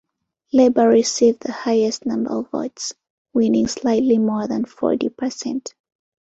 [0.51, 2.91] Labour received the highest number of votes,
[3.33, 5.75] winning slightly more than forty percent.